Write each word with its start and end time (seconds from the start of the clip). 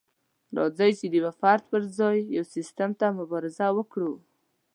راځئ 0.57 0.91
چې 0.99 1.05
د 1.09 1.13
يوه 1.21 1.33
فرد 1.41 1.63
پر 1.71 1.81
ځای 1.99 2.17
يو 2.35 2.43
سيستم 2.53 2.89
ته 2.99 3.05
مبارزه 3.19 3.67
وکړو. 3.77 4.13